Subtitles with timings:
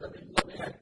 [0.00, 0.75] let me, let me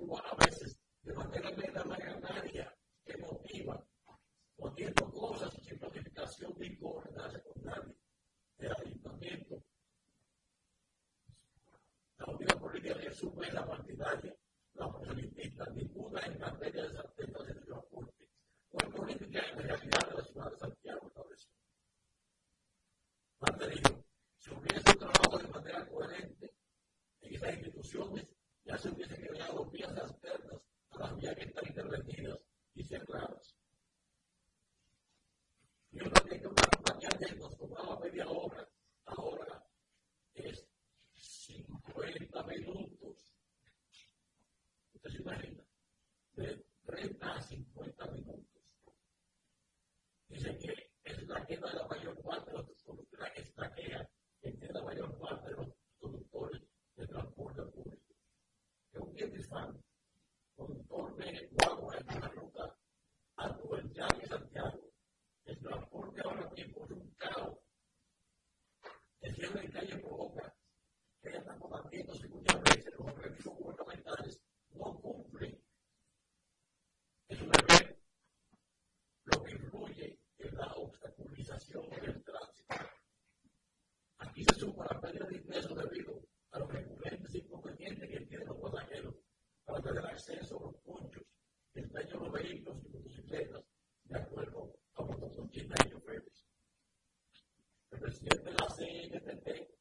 [99.14, 99.73] y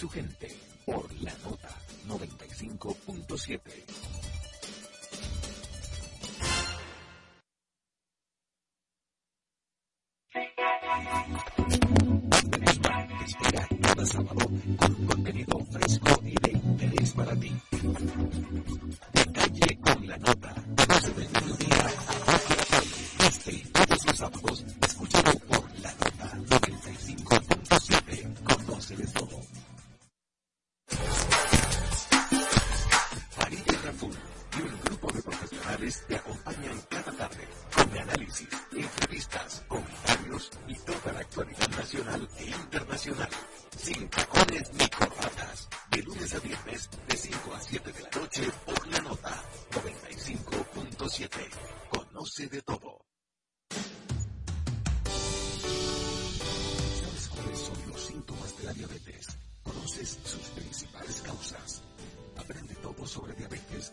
[0.00, 0.48] su gente
[34.70, 41.20] el grupo de profesionales te acompañan cada tarde con análisis, entrevistas, comentarios y toda la
[41.20, 43.28] actualidad nacional e internacional.
[43.76, 45.68] Sin tacones ni corbatas.
[45.90, 51.28] De lunes a viernes, de 5 a 7 de la noche, por la nota 95.7.
[51.88, 53.04] Conoce de todo.
[57.00, 59.26] ¿Sabes cuáles son los síntomas de la diabetes?
[59.64, 61.82] ¿Conoces sus principales causas?
[62.36, 63.92] Aprende todo sobre diabetes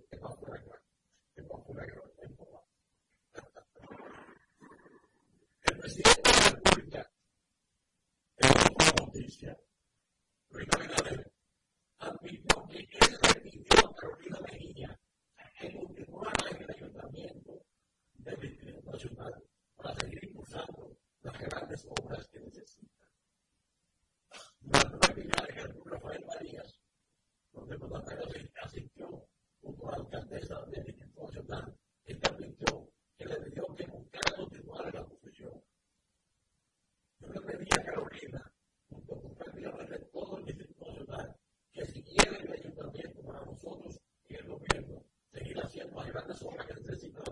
[46.33, 46.49] 先
[46.97, 47.30] 生。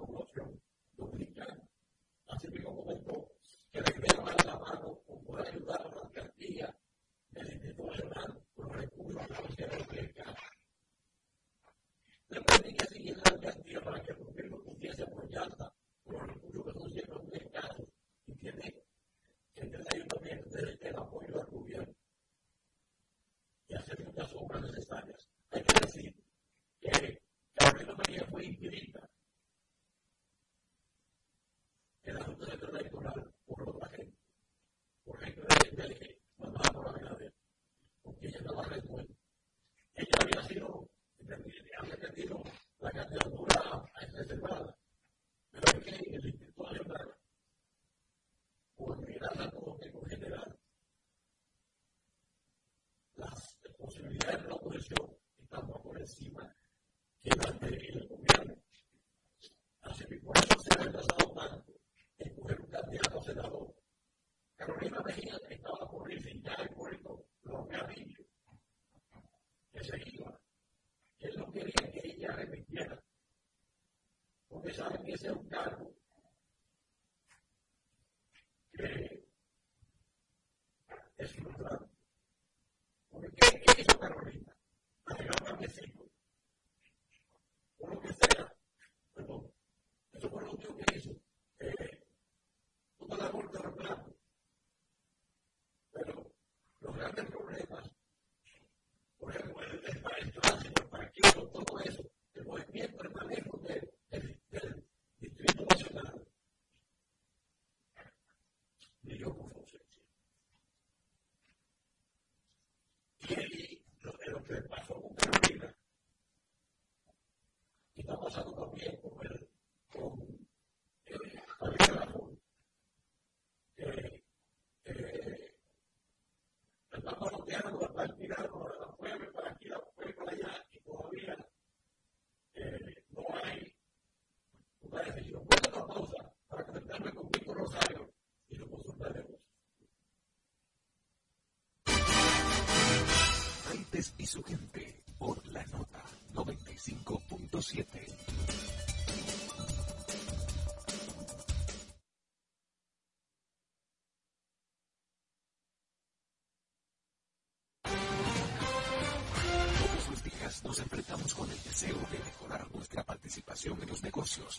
[127.49, 128.58] gobierno, el gobierno va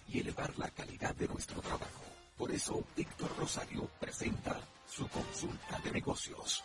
[0.08, 2.04] y elevar la calidad de nuestro trabajo.
[2.36, 6.64] Por eso, Héctor Rosario presenta su consulta de negocios.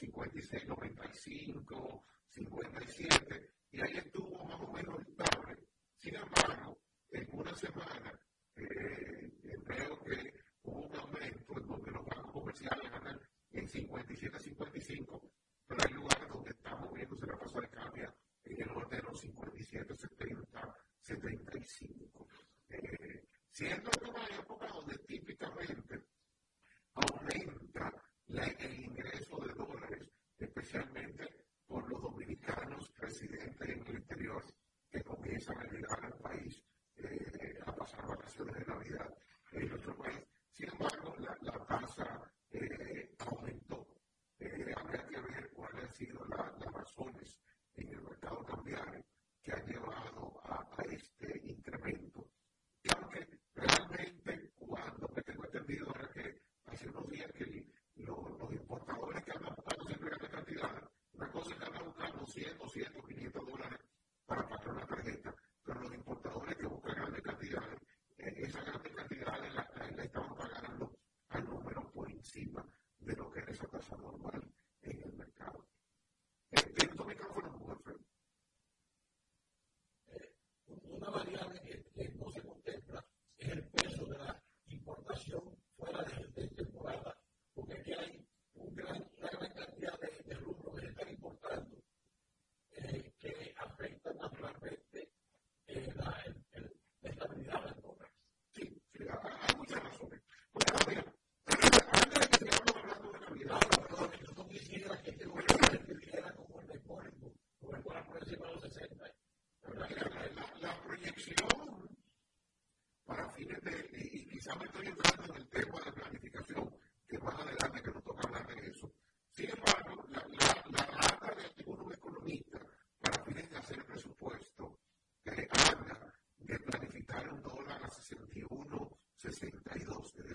[0.00, 5.58] 56,95, 57, y ahí estuvo más o menos estable.
[5.98, 8.18] Sin embargo, en una semana
[8.56, 9.30] eh,
[9.66, 10.32] veo que
[10.62, 13.20] hubo un aumento en donde los bancos comerciales ganan
[13.52, 15.30] en 57, 55,
[15.66, 19.02] pero hay lugares donde estamos viendo se la tasa de cambio en el orden de
[19.02, 22.09] los 57, 70, 75.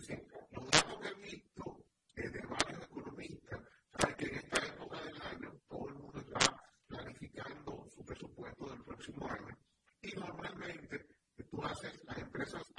[0.07, 3.59] decir, lo que he visto es de varios economistas,
[3.97, 8.83] sabe que en esta época del año todo el mundo está planificando su presupuesto del
[8.83, 9.57] próximo año
[10.01, 11.07] y normalmente
[11.49, 12.74] tú haces las empresas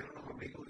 [0.00, 0.69] Yo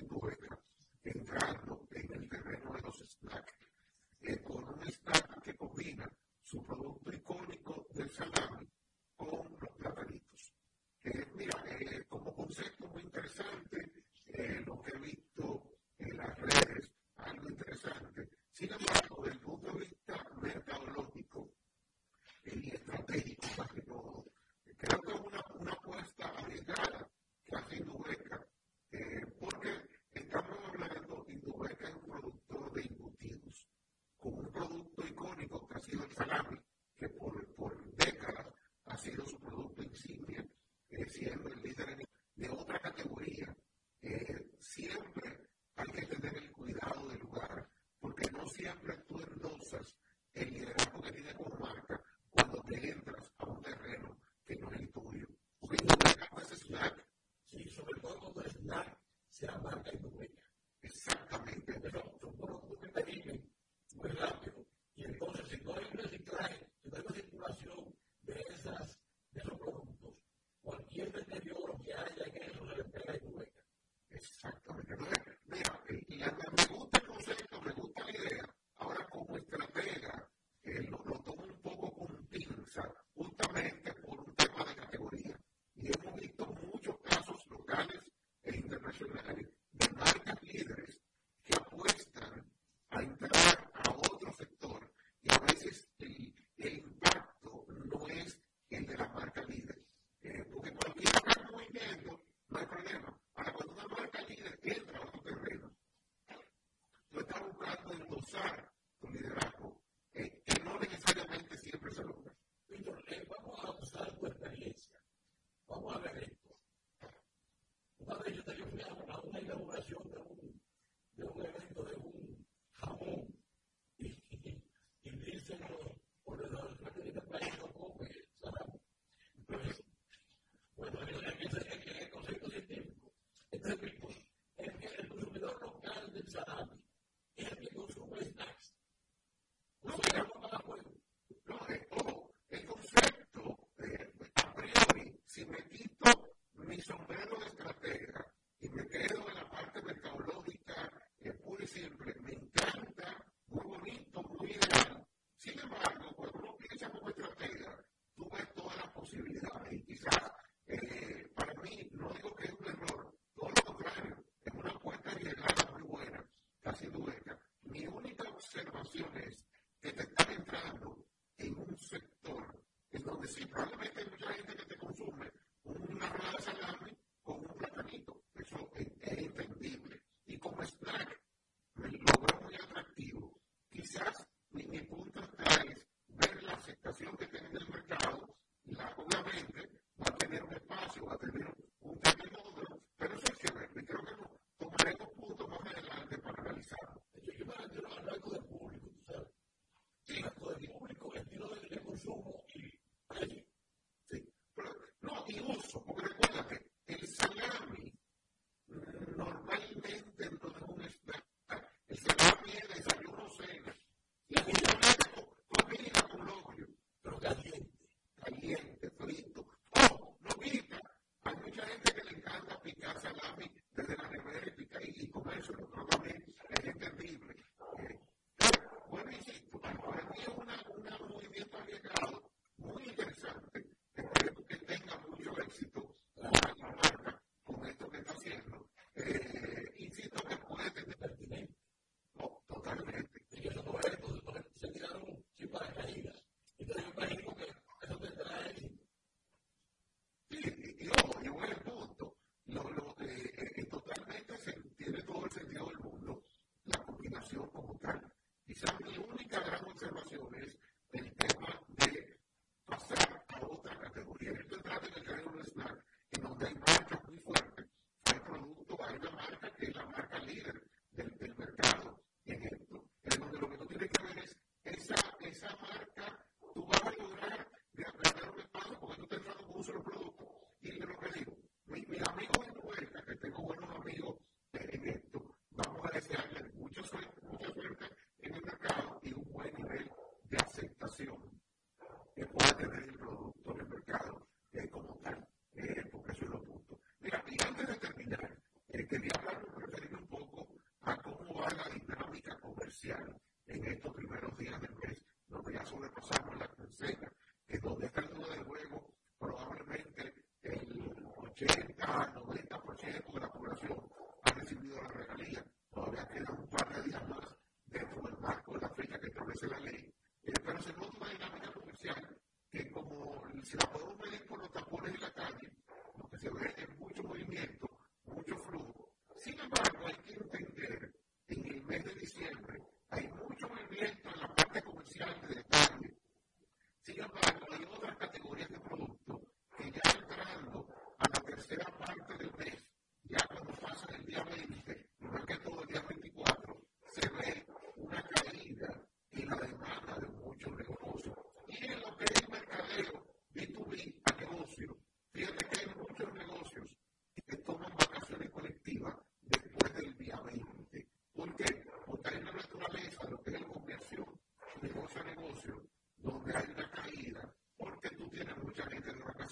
[304.40, 304.69] we have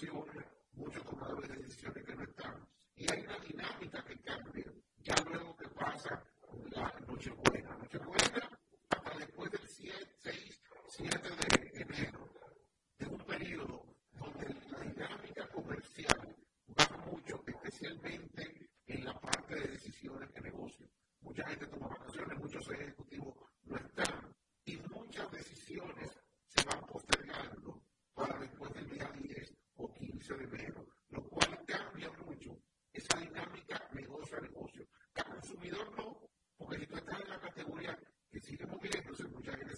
[0.01, 0.38] your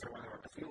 [0.04, 0.71] are one of our field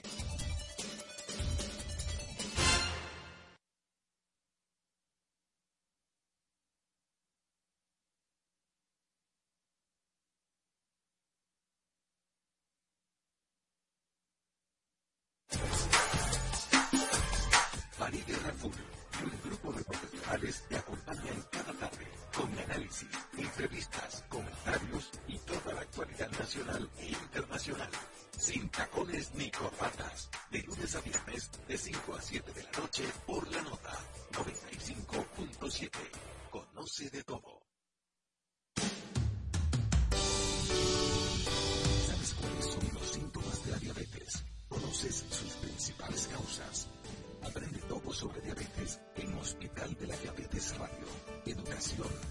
[52.01, 52.30] Look.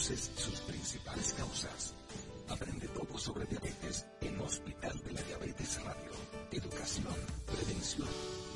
[0.00, 1.94] ¿Conoces sus principales causas?
[2.48, 6.10] Aprende todo sobre diabetes en Hospital de la Diabetes Radio
[6.52, 8.08] educación, prevención,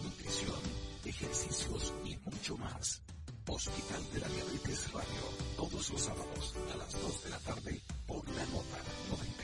[0.02, 0.60] nutrición,
[1.04, 3.02] ejercicios y mucho más.
[3.46, 5.22] Hospital de la Diabetes Radio,
[5.58, 8.78] todos los sábados a las 2 de la tarde por la nota
[9.10, 9.34] 90.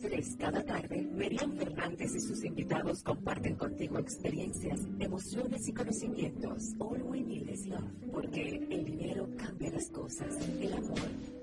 [0.00, 6.74] 3 cada tarde, Merian Fernández y sus invitados comparten contigo experiencias, emociones y conocimientos.
[6.78, 10.98] All we need is love, porque el dinero cambia las cosas, el amor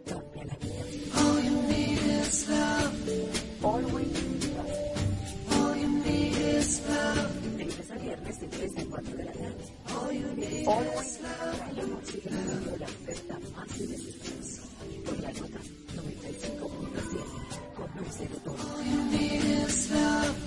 [0.06, 0.88] cambia la vida.
[1.16, 3.64] All you need is love.
[3.64, 4.98] All we need is love.
[5.52, 7.58] All you need is love.
[7.58, 9.66] De lunes a viernes de 3 a 4 de la tarde.
[9.96, 11.78] All you need All is love.
[11.78, 12.30] La música
[12.80, 13.86] la oferta más de
[15.06, 15.60] Por la nota
[15.96, 16.77] 95.7.
[18.10, 20.47] All you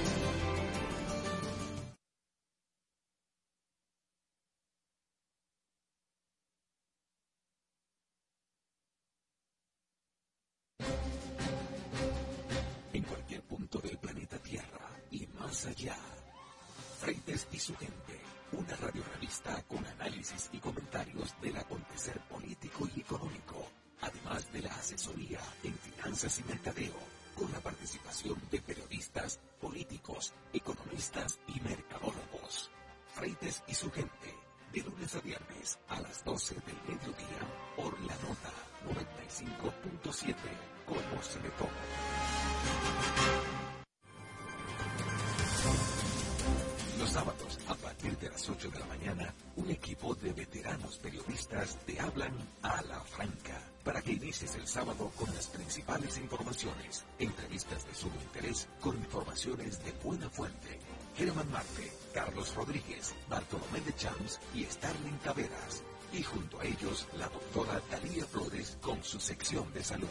[54.71, 60.79] Sábado con las principales informaciones, entrevistas de sumo interés con informaciones de buena fuente.
[61.17, 65.83] Germán Marte, Carlos Rodríguez, Bartolomé de Champs y Starling Taveras.
[66.13, 70.07] Y junto a ellos, la doctora Talía Flores con su sección de salud.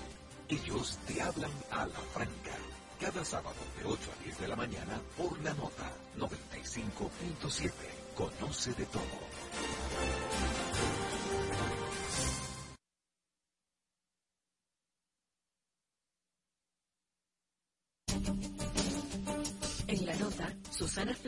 [0.48, 2.54] Ellos te hablan a la franca
[3.00, 7.70] cada sábado de 8 a 10 de la mañana por la nota 95.7.
[8.14, 10.39] Conoce de todo.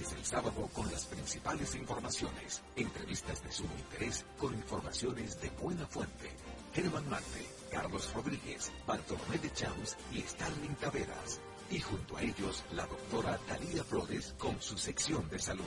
[0.00, 5.40] Para que inicies el sábado con las principales informaciones, entrevistas de sumo interés con informaciones
[5.40, 6.30] de buena fuente.
[6.72, 11.40] Germán Marte, Carlos Rodríguez, Bartolomé de Champs y Starling Taveras.
[11.70, 15.64] Y junto a ellos, la doctora Talía Flores con su sección de salud.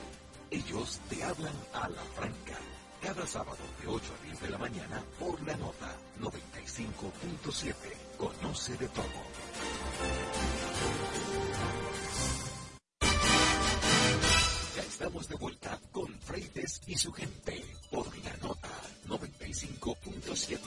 [0.50, 2.58] Ellos te hablan a la franca
[3.02, 7.74] cada sábado de 8 a 10 de la mañana por la nota 95.7.
[8.18, 9.04] Conoce de todo.
[15.04, 18.70] Estamos de vuelta con Freites y su gente por la nota
[19.06, 20.58] 95.7.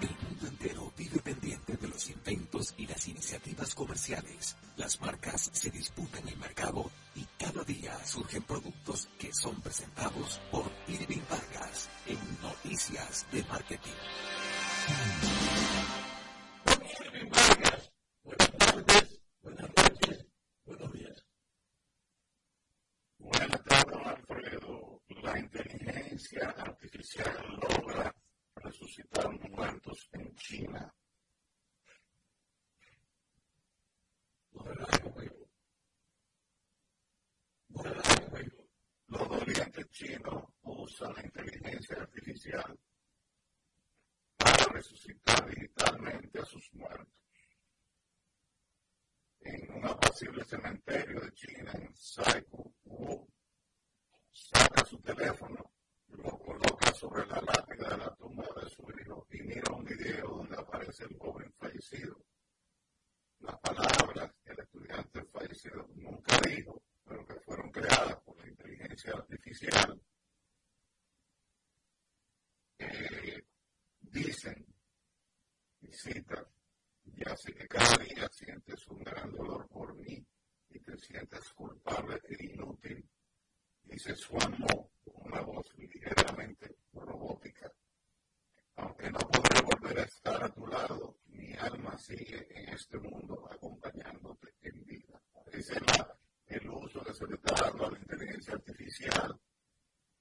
[0.00, 4.56] El mundo entero vive pendiente de los inventos y las iniciativas comerciales.
[4.78, 10.64] Las marcas se disputan el mercado y cada día surgen productos que son presentados por
[10.88, 13.92] Irving Vargas en Noticias de Marketing.
[16.94, 17.90] Tardes,
[24.04, 25.02] Alfredo.
[25.22, 27.32] La inteligencia artificial
[27.62, 28.14] logra
[44.74, 47.14] resucitar digitalmente a sus muertos.
[49.40, 52.74] en un apacible cementerio de China, en Saiku,
[54.32, 55.72] saca su teléfono,
[56.08, 60.28] lo coloca sobre la lápida de la tumba de su hijo y mira un video
[60.28, 62.24] donde aparece el joven fallecido.
[63.40, 69.12] Las palabras que el estudiante fallecido nunca dijo, pero que fueron creadas por la inteligencia
[69.12, 70.00] artificial,
[72.78, 73.44] eh,
[74.14, 74.64] dicen,
[75.80, 75.90] y
[77.16, 80.24] ya sé que cada día sientes un gran dolor por mí
[80.70, 83.04] y te sientes culpable e inútil
[83.82, 84.56] dice Swan
[85.04, 87.70] con una voz ligeramente robótica.
[88.76, 93.48] Aunque no podré volver a estar a tu lado, mi alma sigue en este mundo
[93.50, 95.20] acompañándote en vida.
[95.52, 95.82] Ese es
[96.46, 99.40] el uso que se le está dando a la inteligencia artificial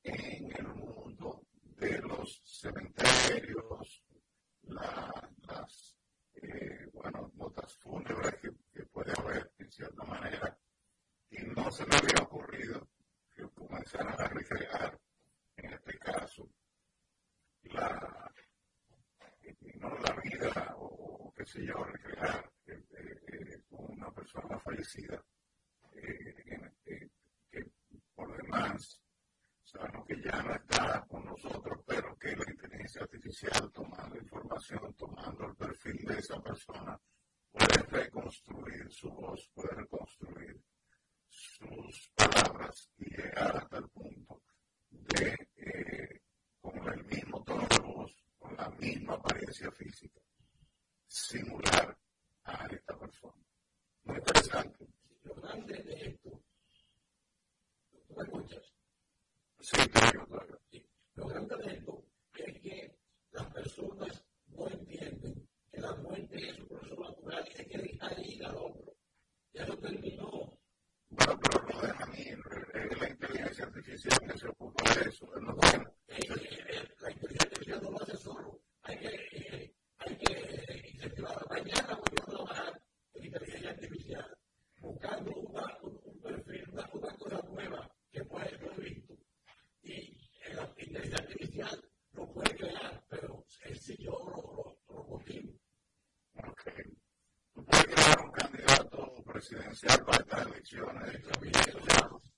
[0.03, 1.43] en el mundo
[1.83, 4.03] de los cementerios,
[4.63, 5.97] las
[6.35, 10.57] eh, bueno, notas fúnebres que, que puede haber en cierta manera.
[11.29, 12.87] Y no se me había ocurrido
[13.49, 14.99] comenzaran a recrear,
[15.57, 16.49] en este caso,
[17.63, 18.31] la,
[19.75, 25.23] no la vida o, qué sé yo, recrear eh, eh, una persona fallecida,
[25.95, 26.69] eh,
[27.51, 27.71] que
[28.15, 29.02] por demás
[29.73, 35.47] sabemos que ya no está con nosotros, pero que la inteligencia artificial tomando información, tomando
[35.47, 36.99] el perfil de esa persona,
[37.51, 40.61] puede reconstruir su voz, puede reconstruir
[41.27, 44.41] sus palabras y llegar hasta el punto
[44.89, 46.21] de, eh,
[46.61, 50.21] con el mismo tono de voz, con la misma apariencia física,
[51.07, 51.97] simular
[52.43, 53.43] a esta persona.
[54.03, 54.87] Muy interesante.
[55.23, 56.29] Lo grande de esto,
[58.07, 58.72] ¿tú me escuchas?
[59.63, 60.85] secretario, claro, sí.
[61.15, 61.27] Lo
[99.53, 101.21] presidencial para estas elecciones.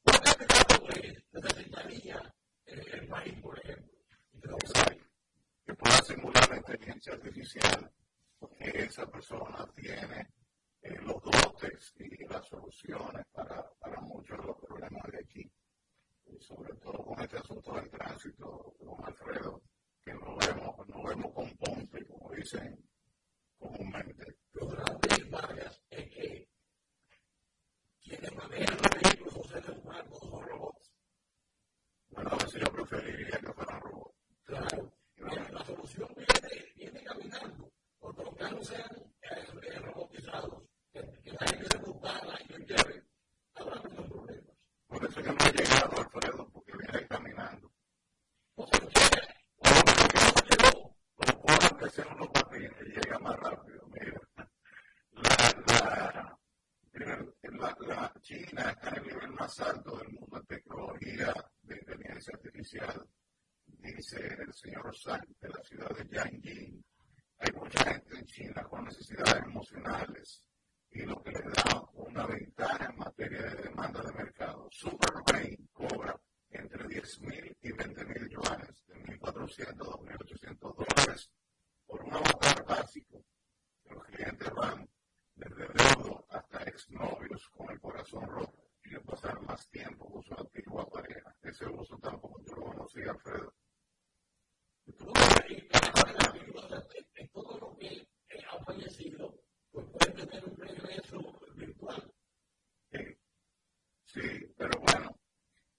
[0.04, 0.84] ¿Cuál candidato
[1.32, 2.36] necesitaría
[2.66, 4.58] el país, por ejemplo?
[5.66, 7.92] Que pueda simular la inteligencia artificial,
[8.38, 10.30] porque esa persona tiene
[10.82, 15.52] eh, los dotes y las soluciones para, para muchos de los problemas de aquí.
[16.40, 19.62] Sobre todo con este asunto del tránsito, con Alfredo,
[20.04, 22.78] que no vemos, no vemos con pompe, como dicen
[23.58, 24.38] comúnmente.
[24.54, 26.50] Los grandes varias es que
[28.06, 30.92] quienes manejan los vehículos son seres humanos, son robots.
[32.10, 34.16] Bueno, a veces yo preferiría que fueran robots.
[34.44, 34.94] Claro.
[35.18, 40.64] Mira, la solución viene, viene caminando, porque los carros sean eh, robotizados,
[40.94, 43.04] que, que la gente se montara y lo lleve,
[43.56, 44.56] habrá menos problemas.
[44.88, 47.72] Por eso que no ha llegado Alfredo, porque viene caminando.
[48.56, 48.88] O sea, que,
[49.58, 53.88] O lo que no llegó, lo puedo que sea unos patines, llega más rápido.
[53.88, 54.22] Mira,
[55.14, 56.38] la,
[57.60, 62.34] la, la, China está en el nivel más alto del mundo en tecnología de inteligencia
[62.34, 63.08] artificial,
[63.66, 66.84] dice el señor Zhang de la ciudad de Yanjing.
[67.40, 70.44] Hay mucha gente en China con necesidades emocionales
[70.92, 74.68] y lo que le da una ventaja en materia de demanda de mercado.
[74.72, 76.20] Superbrain cobra
[76.50, 81.30] entre 10 mil y 20 mil yuanes, de 1.400 a 2.800 dólares,
[81.86, 83.24] por un avatar básico.
[83.90, 84.90] Los clientes van
[85.36, 90.88] desde deudo hasta exnovios con el corazón roto y pasar más tiempo con su antigua
[90.90, 91.36] pareja.
[91.42, 93.54] Ese uso tampoco yo lo conocí, Alfredo.
[94.86, 94.94] en
[97.30, 98.08] todo lo que
[98.50, 99.36] ha fallecido,
[99.72, 101.18] pues puede tener un regreso
[101.56, 102.14] virtual.
[102.92, 103.18] Sí,
[104.06, 105.20] sí pero bueno,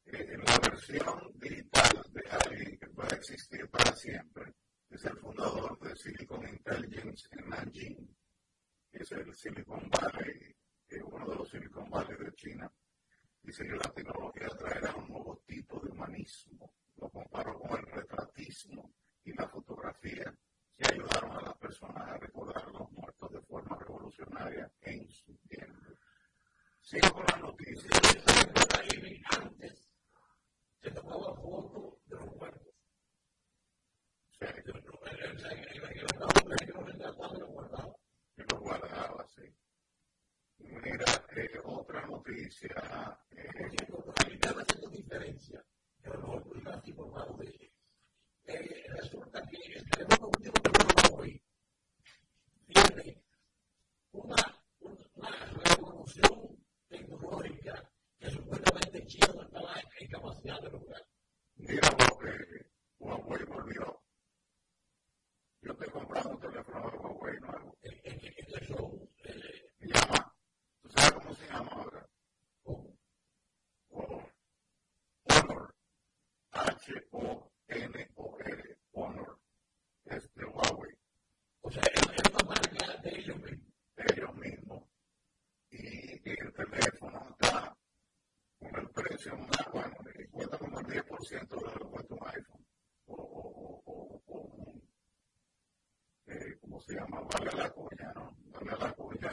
[0.07, 4.55] eh, la versión digital de alguien que puede existir para siempre
[4.91, 8.17] es el fundador de Silicon Intelligence en Nanjing,
[8.93, 10.55] que es el Silicon Valley,
[11.05, 12.73] uno de los Silicon Valley de China.
[13.43, 15.06] Dice que la tecnología traerá un
[42.29, 42.71] obviously
[96.87, 98.37] se llama Vale la Cuña, ¿no?
[98.53, 99.33] Vale la Cuña.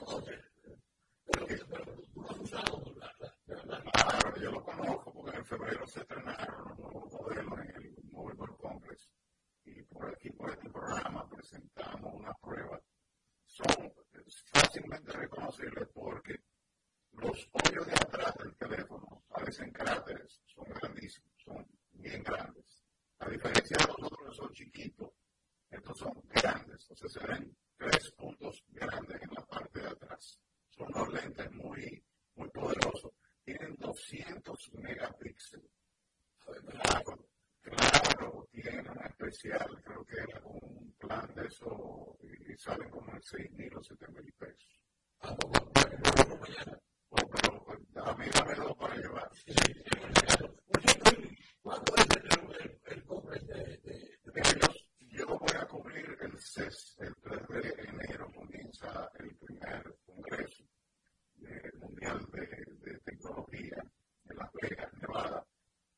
[3.92, 8.56] Claro, yo lo conozco porque en febrero se estrenaron los nuevos modelos en el Mobile
[8.60, 9.10] Congress.
[9.66, 12.82] Y por aquí, por este programa, presentamos una prueba.
[13.46, 13.94] Son
[14.52, 16.36] fácilmente reconocibles porque
[17.12, 22.84] los hoyos de atrás del teléfono parecen cráteres, son grandísimos, son bien grandes.
[23.20, 25.12] A diferencia de los otros que son chiquitos,
[25.74, 30.40] estos son grandes, o sea, se ven tres puntos grandes en la parte de atrás.
[30.70, 33.12] Son unos lentes muy, muy poderosos.
[33.44, 35.72] Tienen 200 megapíxeles.
[36.40, 37.28] Claro,
[37.62, 38.88] claro, tienen
[39.50, 44.06] creo que era un plan de eso y salen como en 6 mil o 7
[44.12, 44.80] mil pesos.
[45.22, 45.52] Ah, oh,
[47.12, 49.30] pero a mí dame dos para llevar.
[51.62, 52.24] ¿Cuánto es el,
[52.62, 58.32] el, el, de, de, de, yo voy a cubrir el CES, el 3 de enero
[58.34, 60.64] comienza el primer congreso
[61.80, 63.84] mundial de, tecnología
[64.30, 65.46] en Las Vegas, Nevada,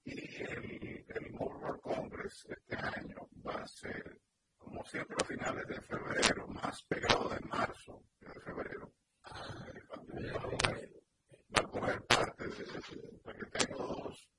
[0.03, 4.19] y el, el Mobile Congress este año va a ser,
[4.57, 8.93] como siempre, a finales de febrero, más pegado de marzo que de febrero.
[11.55, 14.29] Va a coger parte de, porque tengo dos,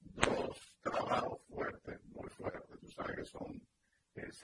[0.00, 3.62] dos trabajos fuertes, muy fuertes, tú sabes que son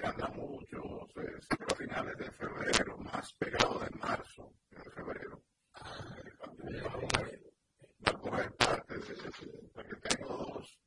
[0.00, 5.42] se anda mucho, se, a finales de febrero, más pegado de marzo que de febrero.
[8.06, 10.78] Va a coger parte de, porque tengo dos,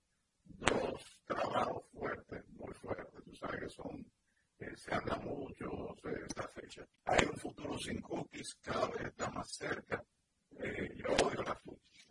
[0.45, 4.11] dos trabajos fuertes, muy fuertes, tú sabes que son,
[4.75, 5.95] se anda mucho
[6.25, 6.83] esta fecha.
[7.05, 10.03] Hay un futuro sin cookies, cada vez está más cerca.
[10.57, 12.07] Eh, yo odio las cookies.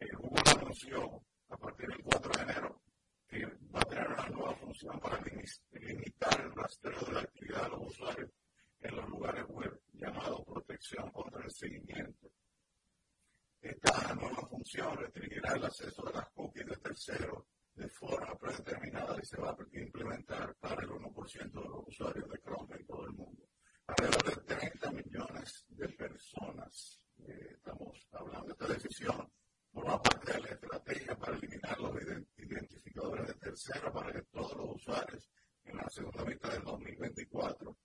[0.00, 0.10] Eh.
[0.18, 2.82] Google anunció a partir del 4 de enero
[3.28, 5.20] que va a tener una nueva función para
[5.72, 8.30] limitar el rastreo de la actividad de los usuarios
[8.80, 12.30] en los lugares web llamado protección contra el seguimiento.
[13.60, 16.28] Esta nueva función restringirá el acceso de las
[17.06, 17.44] terceros
[17.74, 22.38] de forma predeterminada y se va a implementar para el 1% de los usuarios de
[22.40, 23.48] Chrome en todo el mundo.
[23.86, 29.30] Alrededor de 30 millones de personas, eh, estamos hablando de esta decisión,
[29.72, 31.94] forma parte de la estrategia para eliminar los
[32.38, 35.30] identificadores de tercera para que todos los usuarios
[35.64, 37.76] en la segunda mitad del 2024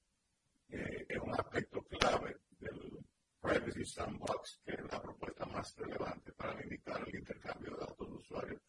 [0.69, 3.05] eh, es un aspecto clave del
[3.41, 8.15] Privacy Sandbox, que es la propuesta más relevante para limitar el intercambio de datos de
[8.15, 8.61] usuarios.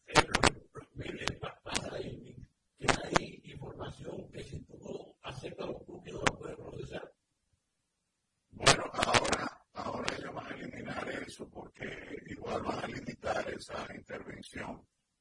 [2.77, 7.13] que hay información que si tú no aceptas los cookies no la puedes procesar.
[8.51, 13.87] Bueno, ahora Ahora ellos van a eliminar eso porque igual van a limitar esa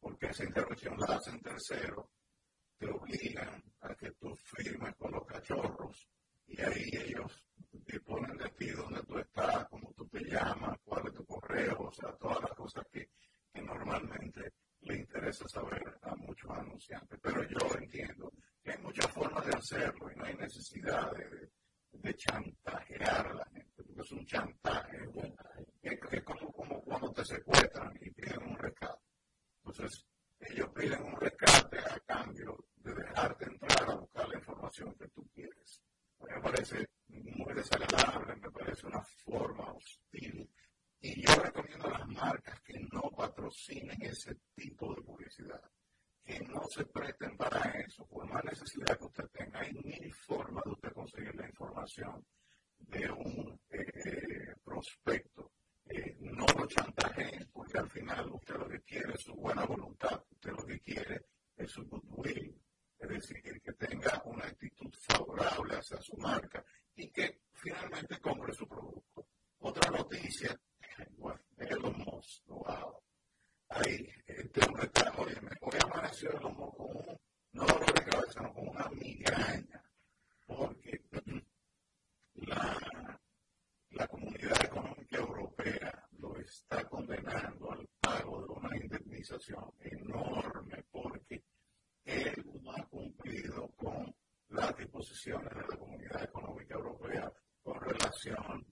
[0.00, 2.06] porque esa intervención la hacen terceros,
[2.78, 6.08] te obligan a que tú firmes con los cachorros
[6.46, 7.48] y ahí ellos
[7.86, 11.92] disponen de ti, donde tú estás, cómo tú te llamas, cuál es tu correo, o
[11.92, 13.08] sea, todas las cosas que,
[13.52, 17.18] que normalmente le interesa saber a muchos anunciantes.
[17.22, 21.48] Pero yo entiendo que hay muchas formas de hacerlo y no hay necesidad de,
[21.92, 22.51] de chantajear
[49.62, 52.24] hay mil formas de usted conseguir la información
[52.78, 55.52] de un eh, prospecto.
[55.86, 60.20] Eh, no lo chantajeen, porque al final usted lo que quiere es su buena voluntad,
[60.30, 62.60] usted lo que quiere es su goodwill,
[62.98, 66.64] es decir, que tenga una actitud favorable hacia su marca
[66.96, 69.26] y que finalmente compre su producto.
[69.58, 70.58] Otra noticia,
[71.18, 72.98] bueno, Elon Musk, wow.
[73.68, 76.71] Ahí, este hombre está, oye, hoy amaneció Elon Musk
[89.80, 91.44] enorme porque
[92.04, 94.12] él no ha cumplido con
[94.48, 98.66] las disposiciones de la Comunidad Económica Europea con relación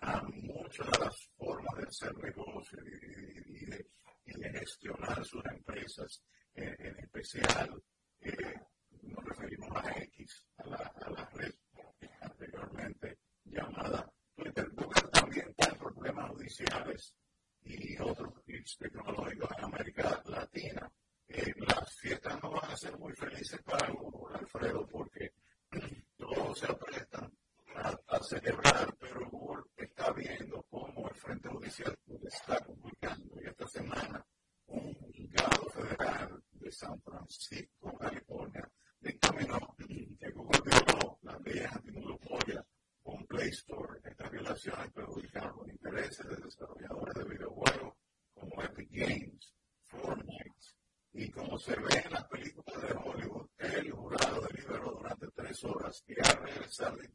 [0.00, 3.86] a muchas de las formas de hacer negocio y de, y de,
[4.26, 6.22] y gestionar sus empresas,
[6.54, 7.82] eh, en especial
[56.76, 57.05] Saturday.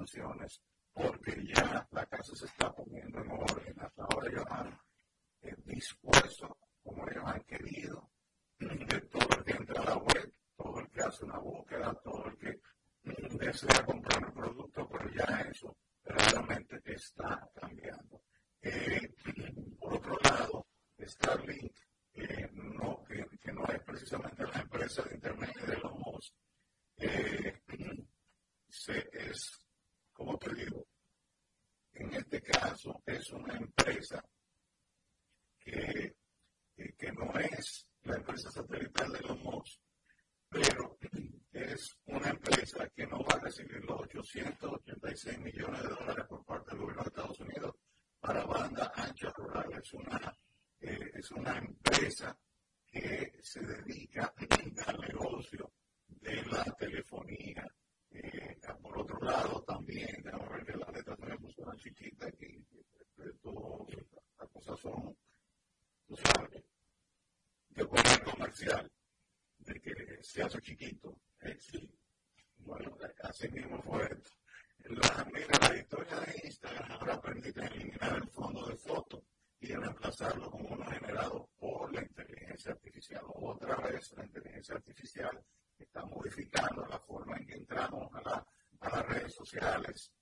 [0.00, 0.62] canciones,
[0.94, 3.74] porque ya la casa se está poniendo en orden.
[3.80, 4.42] Hasta ahora yo
[38.40, 39.80] empresa satelital de los MOX,
[40.48, 40.98] pero
[41.52, 46.70] es una empresa que no va a recibir los 886 millones de dólares por parte
[46.70, 47.74] del gobierno de Estados Unidos
[48.18, 49.70] para banda ancha rural.
[49.72, 50.38] Es una,
[50.80, 52.38] eh, es una empresa
[52.86, 54.29] que se dedica
[83.42, 85.42] Otra vez la inteligencia artificial
[85.78, 88.46] está modificando la forma en que entramos a, la,
[88.80, 90.12] a las redes sociales,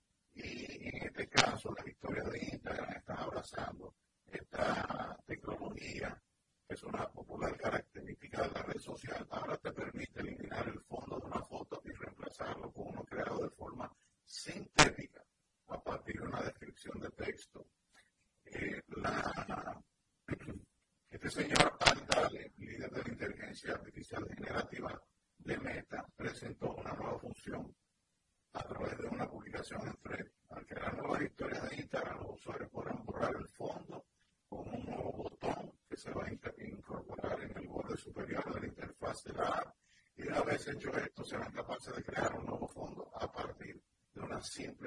[40.69, 43.83] hecho esto, serán capaces de crear un nuevo fondo a partir
[44.15, 44.78] de una simple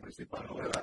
[0.00, 0.77] como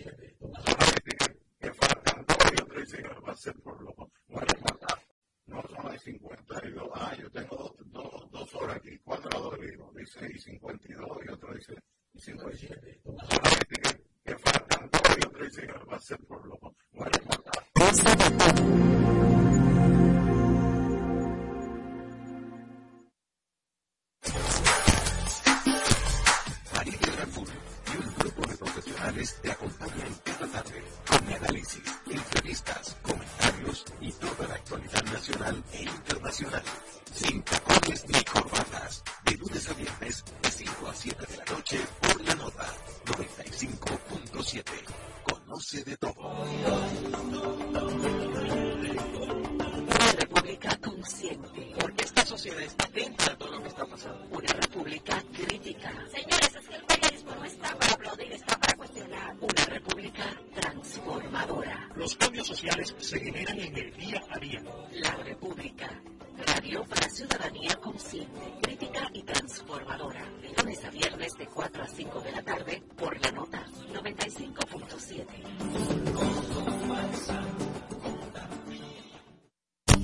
[0.00, 0.39] opportunity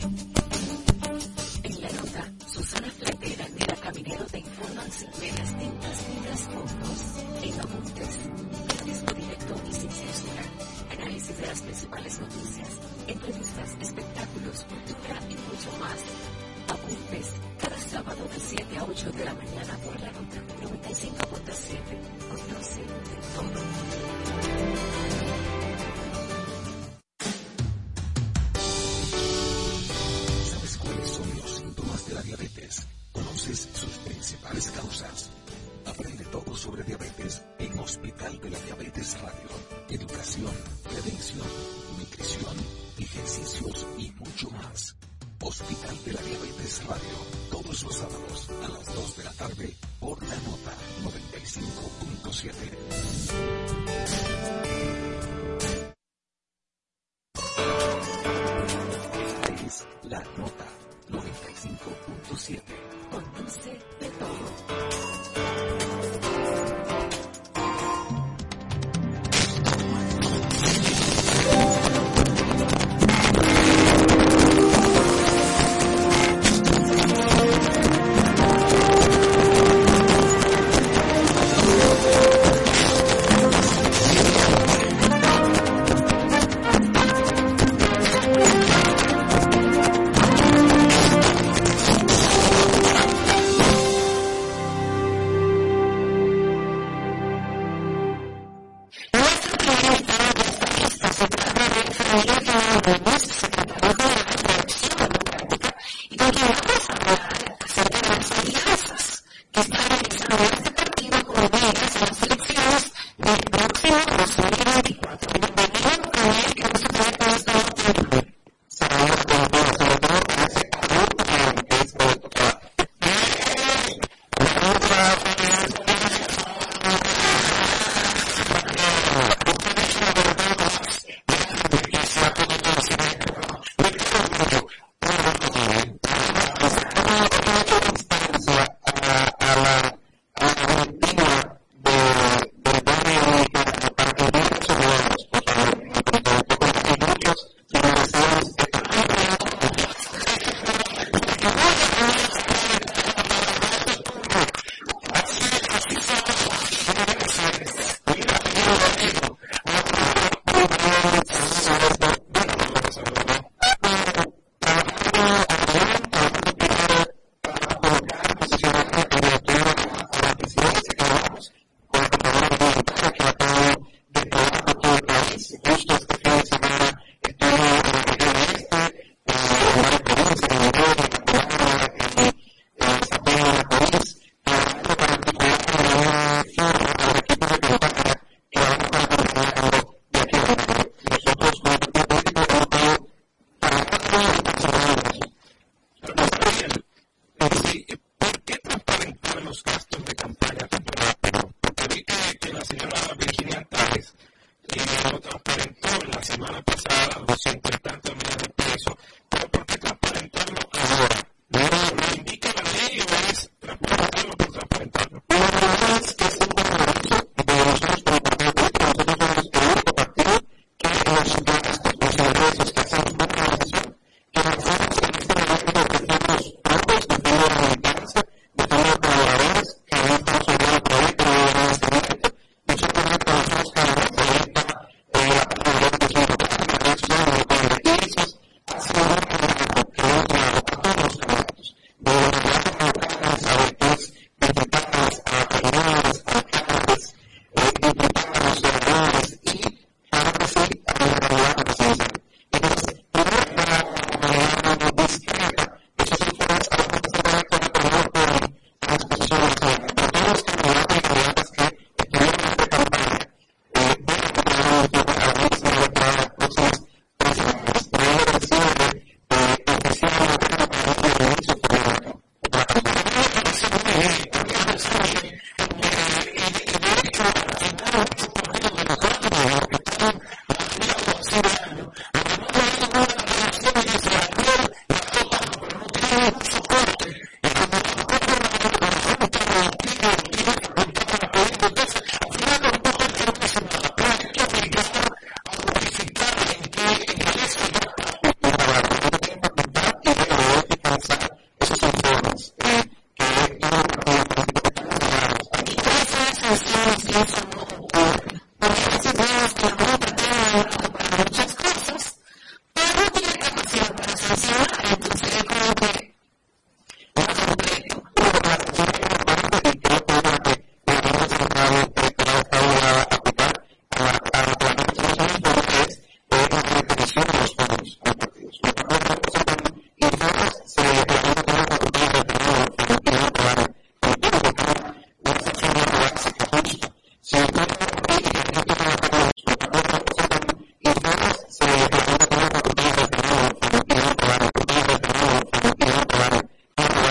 [0.07, 7.01] En la nota, Susana Flatera Mira Caminero te informan sin medias tintas ni trasfondos,
[7.43, 8.09] en apuntes,
[8.69, 10.43] periodismo directo y sin censura,
[10.93, 12.69] análisis de las principales noticias,
[13.09, 15.99] entrevistas, espectáculos, cultura y mucho más.
[16.69, 21.83] Apuntes, cada sábado de 7 a 8 de la mañana por la nota 95.7.
[22.31, 24.16] Conoce de todo.